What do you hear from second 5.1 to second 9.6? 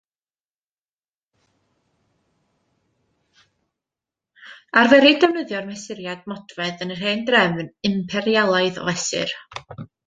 defnyddio'r mesuriad modfedd yn yr hen drefn Imperialaidd o fesur.